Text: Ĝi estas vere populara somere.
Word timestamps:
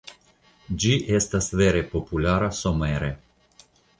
Ĝi 0.83 0.93
estas 1.17 1.51
vere 1.59 1.85
populara 1.93 2.49
somere. 2.63 3.13